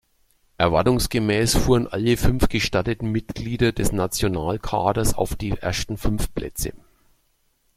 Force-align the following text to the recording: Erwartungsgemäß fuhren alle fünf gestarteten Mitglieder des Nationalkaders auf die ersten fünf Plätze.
Erwartungsgemäß 0.57 1.55
fuhren 1.57 1.85
alle 1.85 2.17
fünf 2.17 2.47
gestarteten 2.49 3.11
Mitglieder 3.11 3.71
des 3.71 3.91
Nationalkaders 3.91 5.13
auf 5.13 5.35
die 5.35 5.51
ersten 5.51 5.95
fünf 5.95 6.33
Plätze. 6.33 6.73